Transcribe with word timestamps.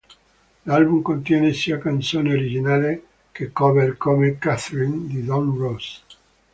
L'album 0.65 1.03
contiene 1.03 1.53
sia 1.53 1.77
canzoni 1.77 2.31
originali 2.33 3.03
che 3.31 3.51
cover 3.51 3.97
come 3.97 4.39
"Catherine" 4.39 5.05
di 5.05 5.23
Don 5.23 5.55
Ross. 5.55 6.01